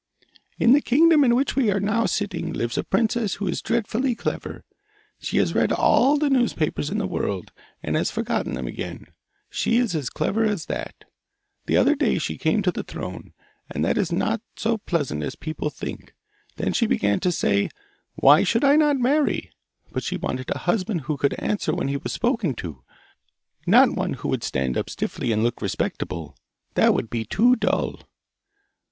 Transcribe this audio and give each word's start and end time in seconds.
'In 0.57 0.73
the 0.73 0.81
kingdom 0.81 1.23
in 1.23 1.35
which 1.35 1.55
we 1.55 1.69
are 1.69 1.79
now 1.79 2.07
sitting 2.07 2.51
lives 2.53 2.75
a 2.75 2.83
princess 2.83 3.35
who 3.35 3.47
is 3.47 3.61
dreadfully 3.61 4.15
clever. 4.15 4.63
She 5.19 5.37
has 5.37 5.53
read 5.53 5.71
all 5.71 6.17
the 6.17 6.27
newspapers 6.31 6.89
in 6.89 6.97
the 6.97 7.05
world 7.05 7.51
and 7.83 7.95
has 7.95 8.09
forgotten 8.09 8.55
them 8.55 8.65
again. 8.65 9.05
She 9.51 9.77
is 9.77 9.93
as 9.93 10.09
clever 10.09 10.43
as 10.43 10.65
that. 10.65 11.05
The 11.67 11.77
other 11.77 11.93
day 11.93 12.17
she 12.17 12.39
came 12.39 12.63
to 12.63 12.71
the 12.71 12.81
throne, 12.81 13.33
and 13.69 13.85
that 13.85 13.95
is 13.95 14.11
not 14.11 14.41
so 14.57 14.79
pleasant 14.79 15.21
as 15.21 15.35
people 15.35 15.69
think. 15.69 16.15
Then 16.55 16.73
she 16.73 16.87
began 16.87 17.19
to 17.19 17.31
say, 17.31 17.69
"Why 18.15 18.43
should 18.43 18.63
I 18.63 18.77
not 18.77 18.97
marry?" 18.97 19.51
But 19.91 20.01
she 20.01 20.17
wanted 20.17 20.49
a 20.49 20.57
husband 20.65 21.01
who 21.01 21.15
could 21.15 21.35
answer 21.37 21.75
when 21.75 21.89
he 21.89 21.97
was 21.97 22.11
spoken 22.11 22.55
to, 22.55 22.81
not 23.67 23.91
one 23.93 24.13
who 24.13 24.29
would 24.29 24.43
stand 24.43 24.79
up 24.79 24.89
stiffly 24.89 25.31
and 25.31 25.43
look 25.43 25.61
respectable 25.61 26.35
that 26.73 26.95
would 26.95 27.11
be 27.11 27.23
too 27.23 27.55
dull. 27.55 27.99